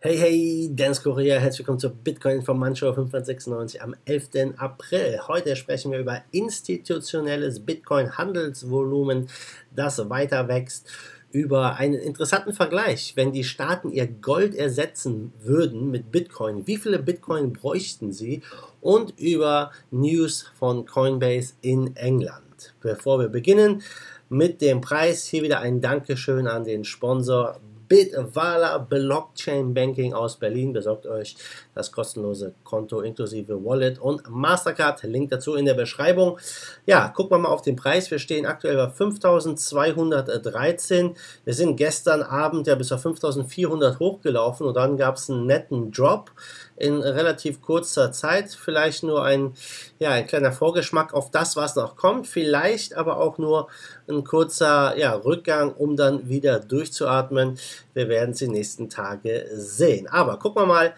Hey, 0.00 0.16
hey, 0.16 0.68
Dennis 0.70 1.02
Korea, 1.02 1.40
herzlich 1.40 1.58
willkommen 1.58 1.80
zur 1.80 1.90
Bitcoin 1.90 2.36
Information 2.36 2.94
596 2.94 3.82
am 3.82 3.96
11. 4.04 4.54
April. 4.56 5.18
Heute 5.26 5.56
sprechen 5.56 5.90
wir 5.90 5.98
über 5.98 6.22
institutionelles 6.30 7.58
Bitcoin-Handelsvolumen, 7.58 9.28
das 9.74 10.08
weiter 10.08 10.46
wächst, 10.46 10.86
über 11.32 11.74
einen 11.78 11.94
interessanten 11.94 12.52
Vergleich. 12.52 13.14
Wenn 13.16 13.32
die 13.32 13.42
Staaten 13.42 13.90
ihr 13.90 14.06
Gold 14.06 14.54
ersetzen 14.54 15.32
würden 15.40 15.90
mit 15.90 16.12
Bitcoin, 16.12 16.68
wie 16.68 16.76
viele 16.76 17.00
Bitcoin 17.00 17.52
bräuchten 17.52 18.12
sie? 18.12 18.42
Und 18.80 19.18
über 19.18 19.72
News 19.90 20.48
von 20.60 20.86
Coinbase 20.86 21.54
in 21.60 21.96
England. 21.96 22.72
Bevor 22.80 23.18
wir 23.18 23.28
beginnen, 23.28 23.82
mit 24.28 24.60
dem 24.60 24.80
Preis. 24.80 25.24
Hier 25.24 25.42
wieder 25.42 25.58
ein 25.58 25.80
Dankeschön 25.80 26.46
an 26.46 26.62
den 26.62 26.84
Sponsor 26.84 27.58
Bitwala 27.88 28.78
Blockchain 28.78 29.74
Banking 29.74 30.12
aus 30.12 30.38
Berlin. 30.38 30.72
Besorgt 30.72 31.06
euch 31.06 31.36
das 31.78 31.92
kostenlose 31.92 32.54
Konto 32.64 33.00
inklusive 33.00 33.64
Wallet 33.64 34.00
und 34.00 34.28
Mastercard. 34.28 35.04
Link 35.04 35.30
dazu 35.30 35.54
in 35.54 35.64
der 35.64 35.74
Beschreibung. 35.74 36.38
Ja, 36.86 37.06
gucken 37.08 37.36
wir 37.36 37.38
mal 37.38 37.48
auf 37.48 37.62
den 37.62 37.76
Preis. 37.76 38.10
Wir 38.10 38.18
stehen 38.18 38.46
aktuell 38.46 38.76
bei 38.76 38.90
5213. 38.90 41.14
Wir 41.44 41.54
sind 41.54 41.76
gestern 41.76 42.22
Abend 42.22 42.66
ja 42.66 42.74
bis 42.74 42.90
auf 42.90 43.02
5400 43.02 44.00
hochgelaufen 44.00 44.66
und 44.66 44.76
dann 44.76 44.96
gab 44.96 45.14
es 45.16 45.30
einen 45.30 45.46
netten 45.46 45.92
Drop 45.92 46.32
in 46.76 47.00
relativ 47.00 47.60
kurzer 47.60 48.10
Zeit. 48.12 48.50
Vielleicht 48.50 49.04
nur 49.04 49.24
ein, 49.24 49.54
ja, 49.98 50.10
ein 50.10 50.26
kleiner 50.26 50.52
Vorgeschmack 50.52 51.14
auf 51.14 51.30
das, 51.30 51.56
was 51.56 51.76
noch 51.76 51.96
kommt. 51.96 52.26
Vielleicht 52.26 52.94
aber 52.94 53.18
auch 53.18 53.38
nur 53.38 53.68
ein 54.08 54.24
kurzer 54.24 54.98
ja, 54.98 55.14
Rückgang, 55.14 55.72
um 55.72 55.96
dann 55.96 56.28
wieder 56.28 56.58
durchzuatmen. 56.58 57.58
Wir 57.94 58.08
werden 58.08 58.30
es 58.30 58.38
die 58.38 58.48
nächsten 58.48 58.88
Tage 58.88 59.46
sehen. 59.52 60.08
Aber 60.08 60.38
gucken 60.38 60.62
wir 60.62 60.66
mal, 60.66 60.94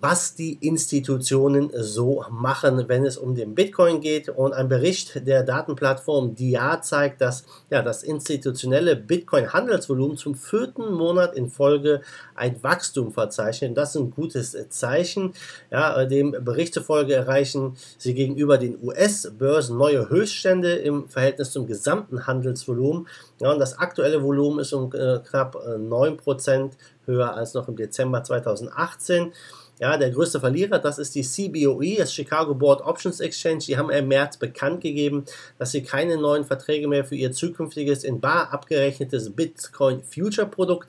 was 0.00 0.34
die 0.34 0.54
Institutionen 0.54 1.70
so 1.74 2.24
machen, 2.30 2.88
wenn 2.88 3.04
es 3.04 3.16
um 3.16 3.34
den 3.34 3.54
Bitcoin 3.54 4.00
geht. 4.00 4.28
Und 4.28 4.52
ein 4.52 4.68
Bericht 4.68 5.26
der 5.26 5.42
Datenplattform 5.42 6.34
DIA 6.34 6.80
zeigt, 6.82 7.20
dass 7.20 7.44
ja, 7.70 7.82
das 7.82 8.02
institutionelle 8.02 8.94
Bitcoin-Handelsvolumen 8.94 10.16
zum 10.16 10.34
vierten 10.34 10.92
Monat 10.92 11.34
in 11.34 11.48
Folge 11.48 12.02
ein 12.34 12.62
Wachstum 12.62 13.12
verzeichnet. 13.12 13.76
Das 13.76 13.94
ist 13.94 14.00
ein 14.00 14.10
gutes 14.10 14.56
Zeichen. 14.68 15.32
Ja, 15.70 16.04
dem 16.04 16.32
Bericht 16.44 16.74
zufolge 16.74 17.14
erreichen 17.14 17.76
sie 17.98 18.14
gegenüber 18.14 18.58
den 18.58 18.78
US-Börsen 18.82 19.76
neue 19.76 20.08
Höchststände 20.08 20.74
im 20.74 21.08
Verhältnis 21.08 21.50
zum 21.50 21.66
gesamten 21.66 22.26
Handelsvolumen. 22.26 23.08
Ja, 23.40 23.52
und 23.52 23.58
das 23.58 23.78
aktuelle 23.78 24.22
Volumen 24.22 24.60
ist 24.60 24.72
um 24.72 24.92
äh, 24.92 25.18
knapp 25.28 25.56
äh, 25.56 25.76
9% 25.76 26.70
höher 27.06 27.34
als 27.34 27.54
noch 27.54 27.68
im 27.68 27.76
Dezember 27.76 28.22
2018. 28.22 29.32
Ja, 29.80 29.96
der 29.96 30.10
größte 30.10 30.40
Verlierer, 30.40 30.78
das 30.78 30.98
ist 30.98 31.14
die 31.14 31.22
CBOE, 31.22 31.98
das 31.98 32.12
Chicago 32.12 32.54
Board 32.54 32.80
Options 32.82 33.20
Exchange. 33.20 33.60
Die 33.66 33.76
haben 33.76 33.90
im 33.90 34.08
März 34.08 34.36
bekannt 34.36 34.80
gegeben, 34.80 35.24
dass 35.58 35.70
sie 35.70 35.82
keine 35.82 36.16
neuen 36.16 36.44
Verträge 36.44 36.88
mehr 36.88 37.04
für 37.04 37.14
ihr 37.14 37.32
zukünftiges 37.32 38.02
in 38.02 38.20
bar 38.20 38.52
abgerechnetes 38.52 39.30
Bitcoin 39.30 40.02
Future 40.02 40.48
Produkt 40.48 40.88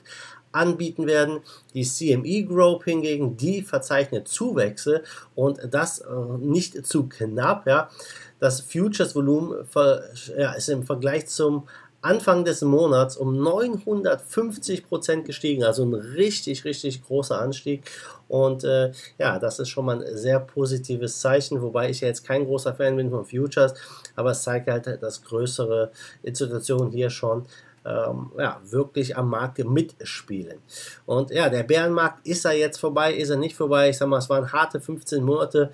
anbieten 0.52 1.06
werden. 1.06 1.40
Die 1.74 1.84
CME 1.84 2.44
Group 2.44 2.84
hingegen, 2.84 3.36
die 3.36 3.62
verzeichnet 3.62 4.26
Zuwächse 4.26 5.02
und 5.34 5.60
das 5.70 6.00
äh, 6.00 6.12
nicht 6.40 6.86
zu 6.86 7.08
knapp. 7.08 7.68
Ja. 7.68 7.90
Das 8.40 8.60
Futures 8.60 9.14
Volumen 9.14 9.66
ja, 10.36 10.52
ist 10.52 10.68
im 10.68 10.82
Vergleich 10.82 11.26
zum 11.26 11.68
Anfang 12.02 12.44
des 12.44 12.62
Monats 12.62 13.16
um 13.16 13.42
950 13.42 14.86
Prozent 14.88 15.24
gestiegen, 15.26 15.64
also 15.64 15.84
ein 15.84 15.94
richtig, 15.94 16.64
richtig 16.64 17.04
großer 17.04 17.40
Anstieg. 17.40 17.90
Und 18.28 18.64
äh, 18.64 18.92
ja, 19.18 19.38
das 19.38 19.58
ist 19.58 19.68
schon 19.68 19.84
mal 19.84 20.02
ein 20.02 20.16
sehr 20.16 20.40
positives 20.40 21.20
Zeichen, 21.20 21.60
wobei 21.60 21.90
ich 21.90 22.00
ja 22.00 22.08
jetzt 22.08 22.24
kein 22.24 22.46
großer 22.46 22.74
Fan 22.74 22.96
bin 22.96 23.10
von 23.10 23.24
Futures, 23.24 23.74
aber 24.16 24.30
es 24.30 24.42
zeigt 24.42 24.68
halt, 24.68 24.86
dass 25.02 25.22
größere 25.24 25.90
Institutionen 26.22 26.90
hier 26.92 27.10
schon 27.10 27.44
ähm, 27.84 28.30
ja, 28.38 28.60
wirklich 28.64 29.16
am 29.16 29.30
Markt 29.30 29.58
mitspielen. 29.58 30.58
Und 31.06 31.30
ja, 31.30 31.48
der 31.48 31.62
Bärenmarkt 31.62 32.26
ist 32.26 32.44
er 32.44 32.52
jetzt 32.52 32.78
vorbei, 32.78 33.14
ist 33.14 33.30
er 33.30 33.36
nicht 33.36 33.56
vorbei. 33.56 33.90
Ich 33.90 33.98
sag 33.98 34.08
mal, 34.08 34.18
es 34.18 34.28
waren 34.28 34.52
harte 34.52 34.80
15 34.80 35.22
Monate. 35.22 35.70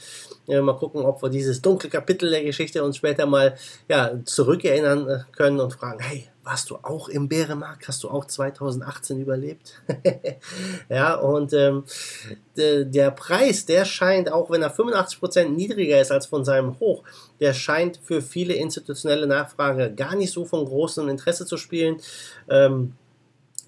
Äh, 0.47 0.61
mal 0.61 0.77
gucken, 0.77 1.03
ob 1.03 1.23
wir 1.23 1.29
dieses 1.29 1.61
dunkle 1.61 1.91
Kapitel 1.91 2.31
der 2.31 2.45
Geschichte 2.45 2.85
uns 2.85 2.97
später 2.97 3.27
mal 3.27 3.57
ja, 3.89 4.13
zurückerinnern 4.25 5.09
äh, 5.09 5.19
können 5.37 5.61
und 5.61 5.73
fragen, 5.73 6.01
hey, 6.01 6.29
warst 6.47 6.71
du 6.71 6.77
auch 6.77 7.09
im 7.09 7.29
Bärenmarkt? 7.29 7.89
Hast 7.89 8.05
du 8.05 8.09
auch 8.09 8.25
2018 8.25 9.21
überlebt? 9.21 9.83
ja, 10.89 11.17
und 11.17 11.53
ähm, 11.53 11.83
der 12.57 13.11
Preis, 13.11 13.67
der 13.67 13.85
scheint, 13.85 14.31
auch 14.31 14.49
wenn 14.49 14.63
er 14.63 14.73
85% 14.73 15.49
niedriger 15.49 16.01
ist 16.01 16.13
als 16.13 16.27
von 16.27 16.45
seinem 16.45 16.79
Hoch, 16.79 17.03
der 17.41 17.53
scheint 17.53 17.99
für 18.01 18.23
viele 18.23 18.55
institutionelle 18.55 19.27
Nachfrage 19.27 19.93
gar 19.93 20.15
nicht 20.15 20.33
so 20.33 20.45
von 20.45 20.65
großem 20.65 21.09
Interesse 21.09 21.47
zu 21.47 21.57
spielen. 21.57 21.97
Ähm, 22.49 22.93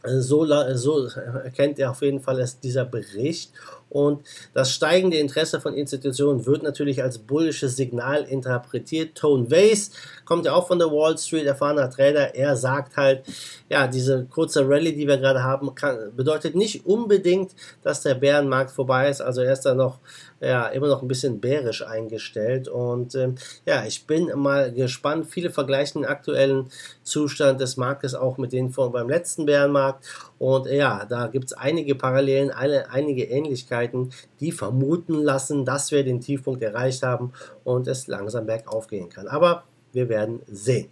so, 0.04 0.46
so 0.74 1.06
erkennt 1.06 1.80
er 1.80 1.90
auf 1.90 2.02
jeden 2.02 2.20
Fall 2.20 2.38
es 2.38 2.60
dieser 2.60 2.84
Bericht. 2.84 3.52
Und 3.90 4.22
das 4.54 4.72
steigende 4.72 5.16
Interesse 5.16 5.60
von 5.60 5.74
Institutionen 5.74 6.46
wird 6.46 6.62
natürlich 6.62 7.02
als 7.02 7.18
bullisches 7.18 7.76
Signal 7.76 8.24
interpretiert. 8.24 9.16
Tone 9.16 9.50
Weiss 9.50 9.90
kommt 10.24 10.44
ja 10.44 10.52
auch 10.52 10.66
von 10.66 10.78
der 10.78 10.88
Wall 10.88 11.16
Street, 11.16 11.46
erfahrener 11.46 11.90
Trader. 11.90 12.34
Er 12.34 12.56
sagt 12.56 12.96
halt, 12.96 13.22
ja, 13.68 13.86
diese 13.86 14.26
kurze 14.26 14.68
Rallye, 14.68 14.92
die 14.92 15.06
wir 15.06 15.18
gerade 15.18 15.42
haben, 15.42 15.74
kann, 15.74 16.14
bedeutet 16.16 16.54
nicht 16.54 16.86
unbedingt, 16.86 17.52
dass 17.82 18.02
der 18.02 18.14
Bärenmarkt 18.14 18.70
vorbei 18.70 19.08
ist. 19.08 19.20
Also 19.20 19.40
er 19.42 19.52
ist 19.52 19.62
da 19.62 19.74
noch, 19.74 19.98
ja, 20.40 20.66
immer 20.68 20.88
noch 20.88 21.02
ein 21.02 21.08
bisschen 21.08 21.40
bärisch 21.40 21.82
eingestellt. 21.82 22.68
Und 22.68 23.14
ähm, 23.14 23.36
ja, 23.66 23.84
ich 23.86 24.06
bin 24.06 24.30
mal 24.36 24.72
gespannt. 24.72 25.26
Viele 25.30 25.50
vergleichen 25.50 26.02
den 26.02 26.10
aktuellen 26.10 26.70
Zustand 27.02 27.60
des 27.60 27.76
Marktes 27.76 28.14
auch 28.14 28.38
mit 28.38 28.52
denen 28.52 28.70
von 28.70 28.92
beim 28.92 29.08
letzten 29.08 29.46
Bärenmarkt. 29.46 30.04
Und 30.38 30.66
ja, 30.66 31.04
da 31.04 31.26
gibt 31.26 31.46
es 31.46 31.52
einige 31.52 31.94
Parallelen, 31.94 32.50
eine, 32.50 32.90
einige 32.90 33.24
Ähnlichkeiten, 33.24 34.10
die 34.40 34.52
vermuten 34.52 35.14
lassen, 35.22 35.64
dass 35.64 35.90
wir 35.90 36.04
den 36.04 36.20
Tiefpunkt 36.20 36.62
erreicht 36.62 37.02
haben 37.02 37.32
und 37.64 37.88
es 37.88 38.06
langsam 38.06 38.46
bergauf 38.46 38.86
gehen 38.86 39.08
kann. 39.08 39.26
Aber 39.26 39.64
wir 39.92 40.08
werden 40.08 40.40
sehen. 40.46 40.90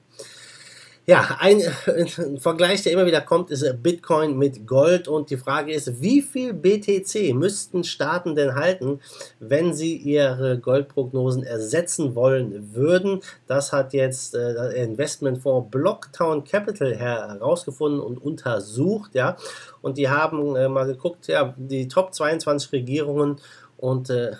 Ja, 1.09 1.37
ein, 1.39 1.63
ein, 1.87 2.39
Vergleich, 2.39 2.83
der 2.83 2.91
immer 2.91 3.07
wieder 3.07 3.21
kommt, 3.21 3.53
ist 3.53 3.65
Bitcoin 3.81 4.37
mit 4.37 4.67
Gold. 4.67 5.07
Und 5.07 5.31
die 5.31 5.37
Frage 5.37 5.73
ist, 5.73 6.01
wie 6.03 6.21
viel 6.21 6.53
BTC 6.53 7.33
müssten 7.33 7.85
Staaten 7.85 8.35
denn 8.35 8.57
halten, 8.57 8.99
wenn 9.39 9.73
sie 9.73 9.95
ihre 9.95 10.59
Goldprognosen 10.59 11.45
ersetzen 11.45 12.17
wollen 12.17 12.75
würden? 12.75 13.21
Das 13.47 13.73
hat 13.73 13.93
jetzt 13.93 14.35
äh, 14.35 14.53
der 14.53 14.75
Investmentfonds 14.75 15.71
Blocktown 15.71 16.43
Capital 16.43 16.97
herausgefunden 16.97 18.01
und 18.01 18.19
untersucht. 18.19 19.15
Ja, 19.15 19.37
und 19.83 19.99
die 19.99 20.09
haben 20.09 20.57
äh, 20.57 20.69
mal 20.69 20.87
geguckt, 20.87 21.29
ja, 21.29 21.55
die 21.57 21.87
Top 21.87 22.15
22 22.15 22.73
Regierungen 22.73 23.37
und 23.79 24.11
äh, 24.11 24.33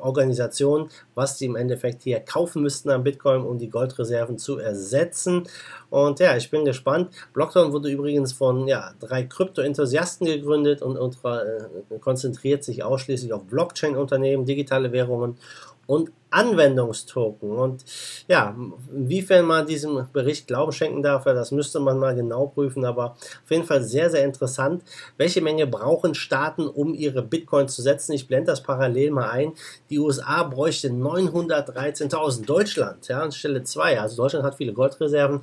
Organisationen, 0.00 0.88
was 1.14 1.38
sie 1.38 1.46
im 1.46 1.56
Endeffekt 1.56 2.02
hier 2.02 2.20
kaufen 2.20 2.62
müssten 2.62 2.90
an 2.90 3.04
Bitcoin, 3.04 3.42
um 3.42 3.58
die 3.58 3.70
Goldreserven 3.70 4.38
zu 4.38 4.58
ersetzen. 4.58 5.44
Und 5.90 6.20
ja, 6.20 6.36
ich 6.36 6.50
bin 6.50 6.64
gespannt. 6.64 7.10
Blockdown 7.32 7.72
wurde 7.72 7.90
übrigens 7.90 8.32
von 8.32 8.66
ja, 8.66 8.92
drei 9.00 9.24
Krypto-Enthusiasten 9.24 10.26
gegründet 10.26 10.82
und, 10.82 10.96
und 10.96 11.18
äh, 11.24 11.98
konzentriert 12.00 12.64
sich 12.64 12.82
ausschließlich 12.82 13.32
auf 13.32 13.44
Blockchain-Unternehmen, 13.44 14.46
digitale 14.46 14.92
Währungen 14.92 15.36
und 15.86 16.10
Anwendungstoken. 16.32 17.50
Und 17.50 17.84
ja, 18.28 18.56
inwiefern 18.92 19.46
man 19.46 19.66
diesem 19.66 20.06
Bericht 20.12 20.46
Glauben 20.46 20.72
schenken 20.72 21.02
darf, 21.02 21.24
das 21.24 21.50
müsste 21.50 21.80
man 21.80 21.98
mal 21.98 22.14
genau 22.14 22.46
prüfen, 22.46 22.84
aber 22.84 23.16
auf 23.44 23.50
jeden 23.50 23.64
Fall 23.64 23.82
sehr, 23.82 24.10
sehr 24.10 24.24
interessant. 24.24 24.82
Welche 25.16 25.40
Menge 25.40 25.66
brauchen 25.66 26.14
Staaten, 26.14 26.66
um 26.66 26.94
ihre 26.94 27.22
Bitcoin 27.22 27.68
zu 27.68 27.82
setzen? 27.82 28.12
Ich 28.12 28.26
blende 28.26 28.52
das 28.52 28.62
parallel 28.62 29.10
mal 29.10 29.30
ein. 29.30 29.52
Die 29.90 29.98
USA 29.98 30.42
bräuchte 30.42 30.88
913.000. 30.88 32.46
Deutschland, 32.46 33.08
ja, 33.08 33.20
an 33.20 33.32
Stelle 33.32 33.62
2, 33.62 34.00
also 34.00 34.16
Deutschland 34.16 34.44
hat 34.44 34.56
viele 34.56 34.72
Goldreserven, 34.72 35.42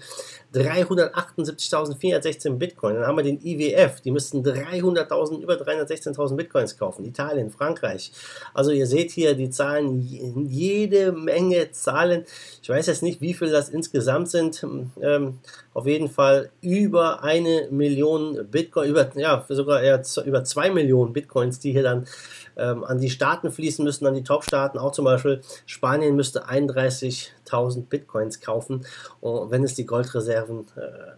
378.416 0.54 2.58
Bitcoin. 2.58 2.96
Dann 2.96 3.06
haben 3.06 3.18
wir 3.18 3.24
den 3.24 3.40
IWF, 3.46 4.02
die 4.02 4.10
müssten 4.12 4.44
300.000, 4.44 5.42
über 5.42 5.54
316.000 5.54 6.36
Bitcoins 6.36 6.76
kaufen. 6.78 7.06
Italien, 7.06 7.52
Frankreich. 7.52 8.12
Also 8.54 8.72
ihr 8.72 8.88
seht 8.88 9.12
hier 9.12 9.36
die 9.36 9.52
Zahlen, 9.52 10.02
jede 10.80 11.12
Menge 11.12 11.72
Zahlen. 11.72 12.26
Ich 12.62 12.70
weiß 12.70 12.88
jetzt 12.88 13.04
nicht, 13.04 13.22
wie 13.22 13.34
viel 13.34 13.50
das 13.50 13.70
insgesamt 13.70 14.30
sind. 14.30 14.66
Ähm, 15.02 15.40
auf 15.74 15.86
jeden 15.86 16.10
Fall 16.10 16.52
über 16.62 17.24
eine 17.24 17.68
Million 17.72 18.48
Bitcoin, 18.50 18.90
über, 18.90 19.10
ja, 19.18 19.46
sogar 19.50 19.82
eher 19.82 20.02
über 20.26 20.44
zwei 20.44 20.70
Millionen 20.70 21.14
Bitcoins, 21.14 21.60
die 21.60 21.72
hier 21.72 21.84
dann 21.84 22.08
ähm, 22.58 22.84
an 22.84 23.00
die 23.00 23.10
Staaten 23.10 23.52
fließen 23.52 23.84
müssen, 23.84 24.06
an 24.08 24.14
die 24.14 24.24
Top-Staaten. 24.24 24.78
Auch 24.78 24.92
zum 24.92 25.06
Beispiel 25.06 25.42
Spanien 25.66 26.16
müsste 26.16 26.48
31.000 26.48 27.86
Bitcoins 27.88 28.40
kaufen, 28.42 28.86
wenn 29.22 29.64
es 29.64 29.76
die 29.76 29.86
Goldreserven 29.86 30.66
äh, 30.76 31.12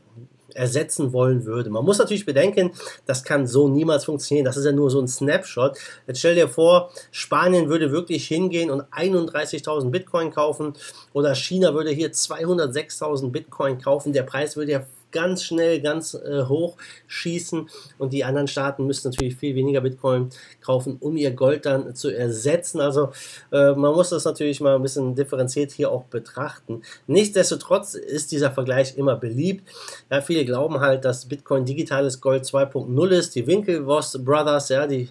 ersetzen 0.56 1.14
wollen 1.14 1.46
würde. 1.46 1.70
Man 1.70 1.86
muss 1.86 1.98
natürlich 1.98 2.26
bedenken, 2.26 2.72
das 3.06 3.24
kann 3.24 3.48
so 3.48 3.68
niemals 3.68 4.06
funktionieren. 4.06 4.46
Das 4.46 4.58
ist 4.58 4.66
ja 4.66 4.72
nur 4.72 4.90
so 4.90 5.00
ein 5.00 5.08
Snapshot. 5.08 5.78
Jetzt 6.08 6.20
stell 6.20 6.36
dir 6.36 6.48
vor, 6.48 6.92
Spanien 7.12 7.70
würde 7.70 7.92
wirklich 7.92 8.28
hingehen 8.28 8.70
und 8.70 8.84
31.000 8.94 9.90
Bitcoin 9.90 10.32
kaufen 10.32 10.74
oder 11.14 11.36
China 11.36 11.74
würde 11.74 11.92
hier 11.92 12.12
206.000 12.12 13.32
Bitcoin 13.32 13.80
kaufen. 13.80 14.14
Der 14.14 14.24
Preis 14.24 14.56
würde 14.56 14.72
ja 14.72 14.86
ganz 15.12 15.44
schnell 15.44 15.82
ganz 15.82 16.14
äh, 16.14 16.44
hoch 16.44 16.78
schießen 17.08 17.70
und 17.98 18.14
die 18.14 18.24
anderen 18.24 18.48
Staaten 18.48 18.86
müssen 18.86 19.10
natürlich 19.10 19.36
viel 19.36 19.56
weniger 19.56 19.82
Bitcoin 19.82 20.30
kaufen, 20.62 20.98
um 21.00 21.18
ihr 21.18 21.32
Gold 21.32 21.66
dann 21.66 21.96
zu 21.96 22.10
ersetzen. 22.10 22.82
Also 22.82 23.12
äh, 23.52 23.72
man 23.72 23.94
muss 23.94 24.10
das 24.10 24.26
natürlich 24.26 24.62
mal 24.62 24.76
ein 24.76 24.82
bisschen 24.82 25.16
differenziert 25.16 25.72
hier 25.72 25.92
auch 25.92 26.04
betrachten. 26.06 26.82
Nichtsdestotrotz 27.08 27.96
ist 27.96 28.32
dieser 28.32 28.52
Vergleich 28.52 28.98
immer 28.98 29.16
beliebt. 29.16 29.68
Ja, 30.10 30.22
viele 30.22 30.46
glauben 30.46 30.80
halt, 30.80 31.06
dass 31.06 31.26
Bitcoin 31.26 31.66
digitales 31.66 32.22
Gold 32.22 32.44
2.0 32.44 33.10
ist. 33.10 33.36
Die 33.36 33.48
Winklevoss 33.48 34.18
Brothers, 34.24 34.70
ja, 34.70 34.88
die 34.88 35.10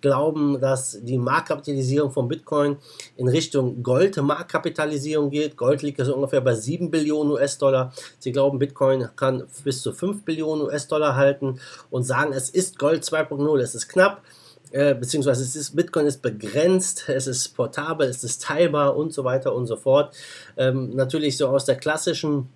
glauben, 0.00 0.60
dass 0.60 0.98
die 1.02 1.18
Marktkapitalisierung 1.18 2.10
von 2.10 2.28
Bitcoin 2.28 2.76
in 3.16 3.28
Richtung 3.28 3.82
Gold-Marktkapitalisierung 3.82 5.30
geht. 5.30 5.56
Gold 5.56 5.82
liegt 5.82 6.04
so 6.04 6.14
ungefähr 6.14 6.40
bei 6.40 6.54
7 6.54 6.90
Billionen 6.90 7.32
US-Dollar. 7.32 7.92
Sie 8.18 8.32
glauben, 8.32 8.58
Bitcoin 8.58 9.08
kann 9.16 9.37
bis 9.64 9.82
zu 9.82 9.92
5 9.92 10.24
Billionen 10.24 10.66
US-Dollar 10.66 11.16
halten 11.16 11.60
und 11.90 12.04
sagen, 12.04 12.32
es 12.32 12.50
ist 12.50 12.78
Gold 12.78 13.04
2.0, 13.04 13.60
es 13.60 13.74
ist 13.74 13.88
knapp. 13.88 14.22
Äh, 14.70 14.94
beziehungsweise 14.94 15.42
es 15.42 15.56
ist, 15.56 15.74
Bitcoin 15.74 16.06
ist 16.06 16.20
begrenzt, 16.20 17.08
es 17.08 17.26
ist 17.26 17.56
portabel, 17.56 18.06
es 18.06 18.22
ist 18.22 18.42
teilbar 18.42 18.96
und 18.96 19.14
so 19.14 19.24
weiter 19.24 19.54
und 19.54 19.66
so 19.66 19.76
fort. 19.76 20.14
Ähm, 20.56 20.94
natürlich 20.94 21.38
so 21.38 21.48
aus 21.48 21.64
der 21.64 21.76
klassischen 21.76 22.50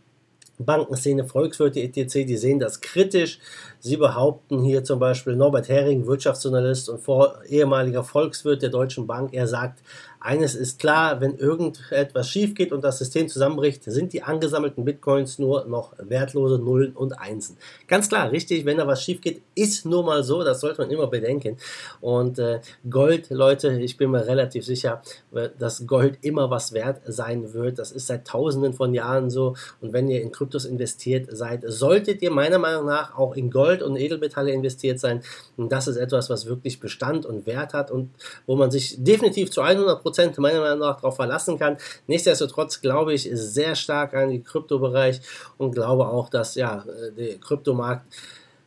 Bankenszene, 0.58 1.24
Volkswirte 1.24 1.80
etc., 1.80 2.26
die 2.26 2.36
sehen 2.36 2.58
das 2.58 2.80
kritisch. 2.80 3.38
Sie 3.80 3.96
behaupten 3.96 4.62
hier 4.62 4.84
zum 4.84 4.98
Beispiel 4.98 5.36
Norbert 5.36 5.68
Hering, 5.68 6.06
Wirtschaftsjournalist 6.06 6.88
und 6.88 7.00
vor, 7.00 7.38
ehemaliger 7.48 8.04
Volkswirt 8.04 8.62
der 8.62 8.70
Deutschen 8.70 9.06
Bank, 9.06 9.32
er 9.32 9.46
sagt, 9.48 9.82
eines 10.24 10.54
ist 10.54 10.78
klar, 10.78 11.20
wenn 11.20 11.36
irgendetwas 11.36 12.28
schief 12.28 12.54
geht 12.54 12.72
und 12.72 12.84
das 12.84 12.98
System 12.98 13.28
zusammenbricht, 13.28 13.82
sind 13.84 14.12
die 14.12 14.22
angesammelten 14.22 14.84
Bitcoins 14.84 15.38
nur 15.38 15.64
noch 15.64 15.94
wertlose 15.98 16.58
Nullen 16.58 16.92
und 16.92 17.18
Einsen. 17.18 17.56
Ganz 17.88 18.08
klar, 18.08 18.30
richtig, 18.30 18.64
wenn 18.64 18.76
da 18.76 18.86
was 18.86 19.02
schief 19.02 19.20
geht, 19.20 19.42
ist 19.56 19.84
nur 19.84 20.04
mal 20.04 20.22
so, 20.22 20.44
das 20.44 20.60
sollte 20.60 20.82
man 20.82 20.90
immer 20.90 21.08
bedenken. 21.08 21.56
Und 22.00 22.38
äh, 22.38 22.60
Gold, 22.88 23.30
Leute, 23.30 23.80
ich 23.80 23.96
bin 23.96 24.12
mir 24.12 24.26
relativ 24.26 24.64
sicher, 24.64 25.02
äh, 25.34 25.48
dass 25.58 25.86
Gold 25.86 26.18
immer 26.22 26.50
was 26.50 26.72
wert 26.72 27.00
sein 27.06 27.52
wird. 27.52 27.80
Das 27.80 27.90
ist 27.90 28.06
seit 28.06 28.26
tausenden 28.26 28.74
von 28.74 28.94
Jahren 28.94 29.28
so. 29.28 29.54
Und 29.80 29.92
wenn 29.92 30.08
ihr 30.08 30.22
in 30.22 30.30
Kryptos 30.30 30.64
investiert 30.64 31.36
seid, 31.36 31.64
solltet 31.66 32.22
ihr 32.22 32.30
meiner 32.30 32.58
Meinung 32.58 32.86
nach 32.86 33.18
auch 33.18 33.34
in 33.34 33.50
Gold 33.50 33.82
und 33.82 33.96
Edelmetalle 33.96 34.52
investiert 34.52 35.00
sein. 35.00 35.22
Und 35.56 35.72
das 35.72 35.88
ist 35.88 35.96
etwas, 35.96 36.30
was 36.30 36.46
wirklich 36.46 36.78
Bestand 36.78 37.26
und 37.26 37.46
Wert 37.46 37.74
hat 37.74 37.90
und 37.90 38.10
wo 38.46 38.54
man 38.54 38.70
sich 38.70 39.02
definitiv 39.02 39.50
zu 39.50 39.62
100% 39.62 40.11
Prozent 40.12 40.36
meiner 40.38 40.60
Meinung 40.60 40.80
nach 40.80 40.96
darauf 40.96 41.16
verlassen 41.16 41.58
kann. 41.58 41.78
Nichtsdestotrotz 42.06 42.82
glaube 42.82 43.14
ich 43.14 43.30
sehr 43.32 43.74
stark 43.74 44.12
an 44.12 44.28
den 44.28 44.44
Kryptobereich 44.44 45.20
und 45.56 45.72
glaube 45.72 46.06
auch, 46.06 46.28
dass 46.28 46.54
ja, 46.54 46.84
der 47.16 47.38
Kryptomarkt 47.38 48.04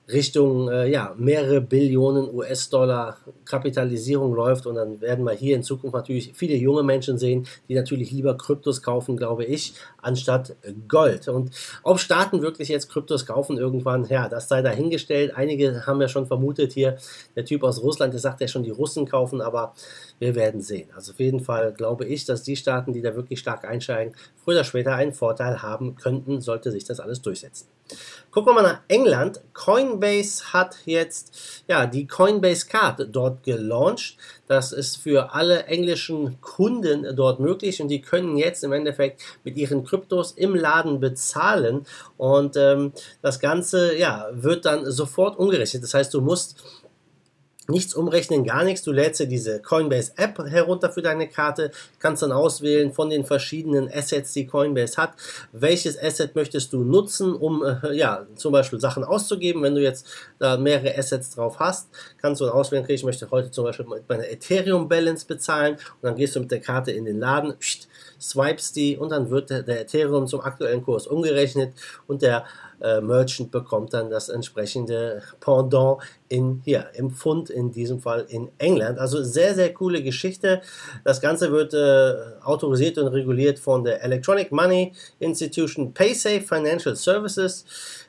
Richtung 0.08 0.70
äh, 0.70 0.88
ja, 0.88 1.16
mehrere 1.18 1.62
Billionen 1.62 2.32
US-Dollar 2.34 3.18
Kapitalisierung 3.44 4.36
läuft 4.36 4.68
und 4.68 4.76
dann 4.76 5.02
werden 5.02 5.26
wir 5.26 5.34
hier 5.34 5.56
in 5.56 5.64
Zukunft 5.64 5.96
natürlich 5.96 6.32
viele 6.36 6.56
junge 6.56 6.84
Menschen 6.84 7.18
sehen, 7.18 7.48
die 7.68 7.76
natürlich 7.76 8.12
lieber 8.12 8.38
Kryptos 8.38 8.84
kaufen, 8.84 9.18
glaube 9.18 9.46
ich, 9.46 9.74
anstatt 10.02 10.56
Gold. 10.88 11.28
Und 11.28 11.52
ob 11.82 12.00
Staaten 12.00 12.42
wirklich 12.42 12.70
jetzt 12.70 12.90
Kryptos 12.90 13.26
kaufen 13.26 13.58
irgendwann, 13.58 14.06
ja, 14.06 14.30
das 14.30 14.48
sei 14.48 14.62
dahingestellt. 14.62 15.36
Einige 15.36 15.88
haben 15.88 16.02
ja 16.02 16.08
schon 16.08 16.28
vermutet 16.28 16.74
hier, 16.74 16.98
der 17.36 17.46
Typ 17.46 17.64
aus 17.64 17.82
Russland, 17.82 18.14
der 18.14 18.20
sagt 18.20 18.42
ja 18.42 18.48
schon, 18.48 18.64
die 18.64 18.72
Russen 18.72 19.08
kaufen, 19.08 19.42
aber 19.42 19.74
wir 20.20 20.36
werden 20.36 20.62
sehen. 20.62 20.90
Also 20.96 21.14
auf 21.14 21.20
jeden 21.20 21.40
Fall 21.40 21.74
glaube 21.74 22.06
ich, 22.06 22.26
dass 22.26 22.44
die 22.44 22.56
Staaten, 22.56 22.94
die 22.94 23.02
da 23.02 23.16
wirklich 23.16 23.40
stark 23.40 23.66
einsteigen, 23.66 24.14
früher 24.36 24.56
oder 24.56 24.64
später 24.64 24.94
einen 24.94 25.14
Vorteil 25.14 25.64
haben 25.64 25.96
könnten, 25.96 26.42
sollte 26.42 26.72
sich 26.72 26.84
das 26.84 27.00
alles 27.00 27.22
durchsetzen. 27.22 27.68
Gucken 28.32 28.50
wir 28.50 28.62
mal 28.62 28.64
nach 28.64 28.82
England. 28.90 29.40
Coinbase 29.54 30.52
hat 30.52 30.76
jetzt 30.84 31.64
ja, 31.70 31.86
die 31.86 32.06
Coinbase 32.06 32.68
Card 32.68 33.08
dort 33.12 33.44
gelauncht. 33.44 34.18
Das 34.48 34.74
ist 34.74 34.98
für 34.98 35.34
alle 35.34 35.64
englischen 35.68 36.42
Kunden 36.42 37.16
dort 37.16 37.40
möglich 37.40 37.82
und 37.82 37.88
die 37.88 38.02
können 38.02 38.36
jetzt 38.36 38.64
im 38.66 38.74
Endeffekt 38.74 39.22
mit 39.46 39.56
ihren 39.56 39.86
Kryptos 39.86 40.34
im 40.34 40.54
Laden 40.54 41.00
bezahlen 41.00 41.86
und 42.18 42.58
ähm, 42.58 42.92
das 43.22 43.40
Ganze 43.40 43.98
ja, 43.98 44.28
wird 44.32 44.66
dann 44.66 44.92
sofort 44.92 45.40
umgerechnet. 45.40 45.84
Das 45.84 45.94
heißt, 45.94 46.14
du 46.14 46.20
musst 46.20 46.62
nichts 47.68 47.94
umrechnen, 47.94 48.44
gar 48.44 48.64
nichts. 48.64 48.84
Du 48.84 48.92
lädst 48.92 49.20
dir 49.20 49.28
diese 49.28 49.62
Coinbase 49.62 50.14
App 50.18 50.38
herunter 50.40 50.92
für 50.92 51.02
deine 51.02 51.28
Karte, 51.28 51.72
kannst 52.00 52.22
dann 52.22 52.32
auswählen 52.32 52.94
von 52.94 53.10
den 53.10 53.26
verschiedenen 53.26 53.90
Assets, 53.92 54.34
die 54.34 54.46
Coinbase 54.46 54.98
hat, 54.98 55.14
welches 55.52 56.02
Asset 56.02 56.36
möchtest 56.36 56.74
du 56.74 56.84
nutzen, 56.84 57.34
um 57.34 57.64
äh, 57.64 57.94
ja 57.94 58.26
zum 58.36 58.52
Beispiel 58.52 58.80
Sachen 58.80 59.04
auszugeben. 59.04 59.64
Wenn 59.64 59.76
du 59.76 59.82
jetzt 59.82 60.08
da 60.40 60.58
mehrere 60.58 60.98
Assets 60.98 61.32
drauf 61.32 61.60
hast, 61.60 61.90
kannst 62.22 62.42
du 62.42 62.46
dann 62.46 62.54
auswählen, 62.54 62.84
okay, 62.84 62.94
ich 62.94 63.04
möchte 63.04 63.30
heute 63.32 63.52
zum 63.52 63.66
Beispiel 63.66 63.86
mit 63.86 64.08
meiner 64.08 64.28
Ethereum 64.30 64.88
Balance 64.88 65.26
bezahlen 65.26 65.76
und 65.76 66.04
dann 66.04 66.16
gehst 66.16 66.36
du 66.36 66.40
mit 66.42 66.52
der 66.52 66.62
Karte 66.62 66.92
in 66.92 67.06
den 67.06 67.20
Laden, 67.20 67.58
pst, 67.58 67.88
swipes 68.20 68.72
die 68.72 68.98
und 68.98 69.10
dann 69.10 69.30
wird 69.30 69.50
der, 69.50 69.64
der 69.64 69.82
Ethereum 69.82 70.28
zum 70.28 70.42
aktuellen 70.42 70.84
Kurs 70.84 71.08
umgerechnet 71.08 71.74
und 72.08 72.22
der 72.22 72.46
äh, 72.82 73.02
Merchant 73.02 73.52
bekommt 73.52 73.94
dann 73.94 74.10
das 74.10 74.30
entsprechende 74.30 75.22
Pendant 75.40 76.02
in, 76.30 76.62
hier, 76.64 76.88
im 76.94 77.12
Pfund, 77.12 77.50
in 77.50 77.72
diesem 77.72 78.00
Fall 78.00 78.26
in 78.30 78.50
England. 78.58 79.00
Also 79.00 79.24
sehr, 79.24 79.56
sehr 79.56 79.74
coole 79.74 80.02
Geschichte. 80.04 80.62
Das 81.04 81.22
Ganze 81.22 81.52
wird 81.52 81.74
äh, 81.74 82.44
autorisiert 82.44 82.98
und 82.98 83.08
reguliert 83.08 83.60
von 83.60 83.84
der 83.84 84.04
Electronic 84.04 84.52
Money 84.52 84.94
Institution 85.20 85.94
PaySafe 85.94 86.42
Financial 86.42 86.96
Services. 86.96 87.66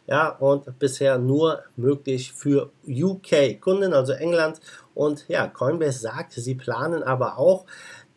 Ja, 0.06 0.28
und 0.28 0.78
bisher 0.78 1.18
nur 1.18 1.64
möglich 1.76 2.32
für 2.32 2.70
UK-Kunden, 2.86 3.92
also 3.92 4.12
England. 4.12 4.60
Und 4.94 5.26
ja, 5.28 5.48
Coinbase 5.48 5.98
sagt, 5.98 6.32
sie 6.32 6.54
planen 6.54 7.02
aber 7.02 7.38
auch 7.38 7.66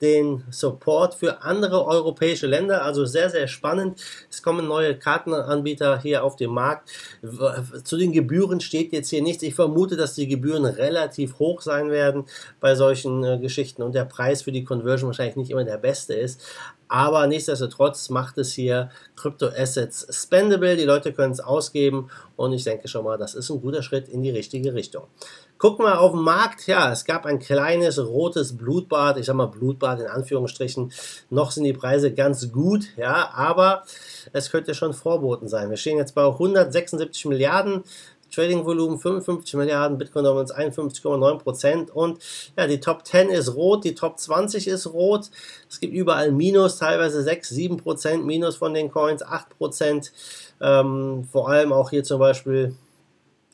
den 0.01 0.43
Support 0.49 1.15
für 1.15 1.41
andere 1.41 1.85
europäische 1.85 2.47
Länder. 2.47 2.83
Also 2.83 3.05
sehr, 3.05 3.29
sehr 3.29 3.47
spannend. 3.47 4.01
Es 4.29 4.41
kommen 4.41 4.67
neue 4.67 4.97
Kartenanbieter 4.97 5.99
hier 6.01 6.23
auf 6.23 6.35
den 6.35 6.51
Markt. 6.51 6.89
Zu 7.83 7.97
den 7.97 8.11
Gebühren 8.11 8.61
steht 8.61 8.93
jetzt 8.93 9.09
hier 9.09 9.21
nichts. 9.21 9.43
Ich 9.43 9.55
vermute, 9.55 9.97
dass 9.97 10.15
die 10.15 10.27
Gebühren 10.27 10.65
relativ 10.65 11.39
hoch 11.39 11.61
sein 11.61 11.89
werden 11.91 12.25
bei 12.59 12.75
solchen 12.75 13.23
äh, 13.23 13.37
Geschichten 13.39 13.81
und 13.81 13.93
der 13.93 14.05
Preis 14.05 14.43
für 14.43 14.51
die 14.51 14.63
Conversion 14.63 15.07
wahrscheinlich 15.07 15.35
nicht 15.35 15.51
immer 15.51 15.63
der 15.63 15.77
beste 15.77 16.13
ist. 16.13 16.41
Aber 16.87 17.27
nichtsdestotrotz 17.27 18.09
macht 18.09 18.39
es 18.39 18.51
hier 18.53 18.89
Crypto 19.15 19.47
Assets 19.47 20.07
spendable. 20.09 20.75
Die 20.75 20.85
Leute 20.85 21.13
können 21.13 21.33
es 21.33 21.39
ausgeben 21.39 22.09
und 22.35 22.51
ich 22.51 22.63
denke 22.63 22.87
schon 22.87 23.05
mal, 23.05 23.17
das 23.17 23.35
ist 23.35 23.51
ein 23.51 23.61
guter 23.61 23.83
Schritt 23.83 24.09
in 24.09 24.23
die 24.23 24.31
richtige 24.31 24.73
Richtung. 24.73 25.03
Gucken 25.59 25.83
wir 25.83 25.99
auf 25.99 26.13
den 26.13 26.21
Markt. 26.21 26.67
Ja, 26.67 26.89
es 26.89 27.03
gab 27.03 27.25
ein 27.25 27.37
kleines 27.37 27.99
rotes 27.99 28.55
Blutbad. 28.55 29.17
Ich 29.17 29.25
sag 29.25 29.35
mal 29.35 29.47
Blutbad 29.47 29.99
in 29.99 30.07
Anführungsstrichen. 30.07 30.93
Noch 31.29 31.51
sind 31.51 31.65
die 31.65 31.73
Preise 31.73 32.13
ganz 32.13 32.49
gut, 32.53 32.85
ja, 32.95 33.29
aber 33.33 33.83
es 34.31 34.51
könnte 34.51 34.73
schon 34.73 34.93
Vorboten 34.93 35.49
sein. 35.49 35.69
Wir 35.69 35.75
stehen 35.75 35.97
jetzt 35.97 36.15
bei 36.15 36.25
176 36.25 37.25
Milliarden. 37.25 37.83
Trading-Volumen 38.33 38.99
55 38.99 39.55
Milliarden, 39.55 39.97
Bitcoin 39.97 40.23
Dominance 40.23 40.55
51,9 40.55 41.39
Prozent 41.39 41.89
und 41.89 42.19
ja, 42.55 42.67
die 42.67 42.79
Top 42.79 43.03
10 43.03 43.29
ist 43.29 43.55
rot, 43.55 43.83
die 43.83 43.95
Top 43.95 44.19
20 44.19 44.67
ist 44.67 44.93
rot. 44.93 45.31
Es 45.67 45.79
gibt 45.79 45.95
überall 45.95 46.31
Minus, 46.31 46.77
teilweise 46.77 47.23
6, 47.23 47.49
7 47.49 47.77
Prozent 47.77 48.25
Minus 48.25 48.55
von 48.57 48.75
den 48.75 48.91
Coins, 48.91 49.23
8 49.23 49.57
Prozent. 49.57 50.13
Ähm, 50.61 51.27
vor 51.29 51.49
allem 51.49 51.73
auch 51.73 51.89
hier 51.89 52.03
zum 52.03 52.19
Beispiel 52.19 52.75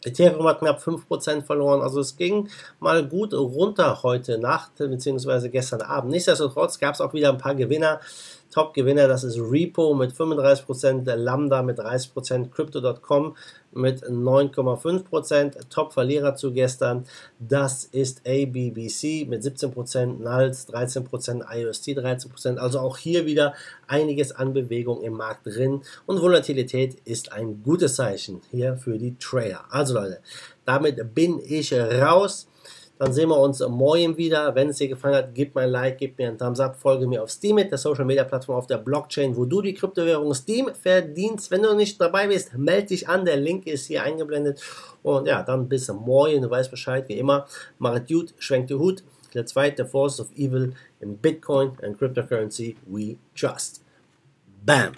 Ethereum 0.06 0.48
hat 0.48 0.60
knapp 0.60 0.80
5% 0.80 1.44
verloren, 1.44 1.82
also 1.82 2.00
es 2.00 2.16
ging 2.16 2.50
mal 2.80 3.06
gut 3.08 3.34
runter 3.34 4.04
heute 4.04 4.38
Nacht 4.38 4.72
bzw. 4.78 5.50
gestern 5.50 5.82
Abend. 5.82 6.12
Nichtsdestotrotz 6.12 6.80
gab 6.80 6.96
es 6.96 7.02
auch 7.02 7.14
wieder 7.14 7.30
ein 7.30 7.38
paar 7.38 7.56
Gewinner. 7.56 8.00
Top-Gewinner, 8.52 9.08
das 9.08 9.24
ist 9.24 9.38
Repo 9.38 9.94
mit 9.94 10.14
35%, 10.14 11.14
Lambda 11.16 11.62
mit 11.62 11.80
30%, 11.80 12.50
Crypto.com 12.52 13.36
mit 13.74 14.04
9,5%. 14.04 15.70
Top-Verlierer 15.70 16.36
zu 16.36 16.54
gestern, 16.54 17.06
das 17.40 17.84
ist 17.84 18.22
ABBC 18.26 19.26
mit 19.28 19.44
17%, 19.44 20.20
NALS 20.20 20.70
13%, 20.70 21.44
IOST 21.54 21.88
13%. 21.90 22.58
Also 22.58 22.80
auch 22.80 22.98
hier 22.98 23.26
wieder 23.26 23.54
einiges 23.88 24.32
an 24.32 24.54
Bewegung 24.54 25.02
im 25.02 25.14
Markt 25.14 25.46
drin 25.46 25.82
und 26.06 26.22
Volatilität 26.22 26.96
ist 27.06 27.34
ein 27.34 27.62
gutes 27.64 27.96
Zeichen 27.96 28.42
hier 28.52 28.78
für 28.78 28.98
die 28.98 29.18
Trader. 29.18 29.66
Also 29.70 29.96
Leute, 29.96 30.20
damit 30.64 31.14
bin 31.14 31.42
ich 31.44 31.74
raus. 31.74 32.48
Dann 32.98 33.12
sehen 33.12 33.30
wir 33.30 33.40
uns 33.40 33.60
morgen 33.60 34.16
wieder. 34.18 34.56
Wenn 34.56 34.70
es 34.70 34.78
dir 34.78 34.88
gefallen 34.88 35.16
hat, 35.16 35.34
gib 35.34 35.54
mir 35.56 35.62
ein 35.62 35.70
Like, 35.70 35.98
gib 35.98 36.18
mir 36.18 36.30
einen 36.30 36.38
Thumbs 36.38 36.60
up, 36.60 36.76
folge 36.76 37.08
mir 37.08 37.24
auf 37.24 37.30
Steemit, 37.30 37.72
der 37.72 37.78
Social 37.78 38.06
Media 38.06 38.24
Plattform 38.24 38.58
auf 38.58 38.68
der 38.68 38.78
Blockchain, 38.78 39.36
wo 39.36 39.46
du 39.46 39.62
die 39.62 39.74
Kryptowährung 39.74 40.34
Steam 40.34 40.70
verdienst. 40.74 41.52
Wenn 41.52 41.64
du 41.64 41.74
nicht 41.76 42.00
dabei 42.00 42.28
bist, 42.28 42.58
melde 42.58 42.88
dich 42.88 43.08
an. 43.10 43.26
Der 43.26 43.38
Link 43.38 43.68
ist 43.68 43.88
hier 43.88 44.04
eingeblendet. 44.04 44.62
Und 45.04 45.28
ja, 45.28 45.44
dann 45.44 45.68
bis 45.68 45.88
morgen. 45.90 46.42
Du 46.42 46.50
weißt 46.50 46.72
Bescheid, 46.72 47.08
wie 47.10 47.18
immer. 47.18 47.46
Mach 47.80 47.96
es 47.96 48.08
gut, 48.08 48.34
schwenk 48.40 48.68
den 48.68 48.80
Hut. 48.80 49.04
Fight 49.54 49.78
the 49.78 49.84
force 49.84 50.20
of 50.22 50.32
evil 50.38 50.74
in 51.02 51.18
Bitcoin 51.18 51.78
and 51.84 52.00
cryptocurrency 52.00 52.78
we 52.86 53.18
trust. 53.36 53.82
Bam! 54.66 54.94